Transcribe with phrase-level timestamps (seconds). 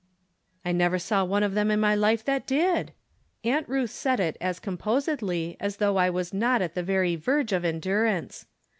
[0.65, 2.91] "I never saw one of them in my life that did."
[3.43, 7.53] Aunt Ruth said it as composedly as though I was not at the very verge
[7.53, 8.47] of endurance.